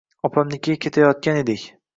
Opamnikiga 0.29 0.81
ketayotgan 0.87 1.41
edik. 1.47 1.71